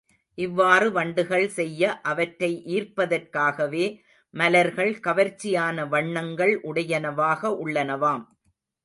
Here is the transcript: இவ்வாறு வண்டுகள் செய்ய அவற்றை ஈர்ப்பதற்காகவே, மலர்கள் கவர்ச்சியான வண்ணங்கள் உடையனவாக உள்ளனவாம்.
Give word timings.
இவ்வாறு 0.37 0.91
வண்டுகள் 0.91 1.47
செய்ய 1.49 1.99
அவற்றை 2.01 2.49
ஈர்ப்பதற்காகவே, 2.67 3.85
மலர்கள் 4.33 4.93
கவர்ச்சியான 5.03 5.87
வண்ணங்கள் 5.87 6.53
உடையனவாக 6.63 7.51
உள்ளனவாம். 7.63 8.25